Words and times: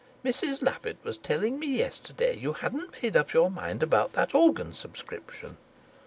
"Mrs 0.25 0.63
Lovatt 0.63 0.97
was 1.03 1.19
telling 1.19 1.59
me 1.59 1.67
yesterday 1.77 2.35
you 2.35 2.53
hadn't 2.53 3.03
made 3.03 3.15
up 3.15 3.33
your 3.33 3.51
mind 3.51 3.83
about 3.83 4.13
that 4.13 4.33
organ 4.33 4.73
subscription." 4.73 5.57